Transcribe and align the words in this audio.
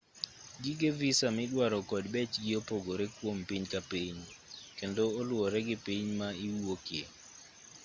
gige 0.63 0.89
visa 0.99 1.27
midwaro 1.37 1.79
kod 1.89 2.05
bechgi 2.13 2.51
opogore 2.59 3.05
kuom 3.15 3.37
piny 3.47 3.65
ka 3.71 3.81
piny 3.91 4.19
kendo 4.77 5.03
oluwore 5.19 5.59
gi 5.67 5.77
piny 5.85 6.05
ma 6.19 6.27
iwuokie 6.45 7.05